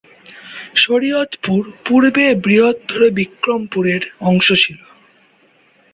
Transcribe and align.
শরীয়তপুর 0.75 1.63
পূর্বে 1.85 2.25
বৃহত্তর 2.43 3.01
বিক্রমপুর 3.17 3.83
এর 3.87 4.03
অংশ 4.21 4.47
ছিল। 4.63 4.79